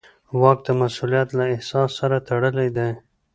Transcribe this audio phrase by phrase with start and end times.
[0.41, 2.89] واک د مسوولیت له احساس سره تړلی دی.